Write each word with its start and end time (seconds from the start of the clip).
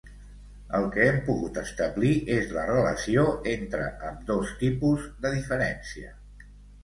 El 0.77 0.85
que 0.93 1.03
hem 1.09 1.17
pogut 1.25 1.57
establir 1.63 2.13
és 2.37 2.55
la 2.55 2.63
relació 2.69 3.25
entre 3.53 3.89
ambdós 4.09 4.55
tipus 4.65 5.03
de 5.27 5.33
diferència. 5.35 6.13